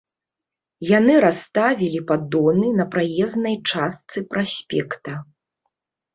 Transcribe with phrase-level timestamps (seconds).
[0.91, 5.11] Яны расставілі паддоны на праезнай частцы праспекта.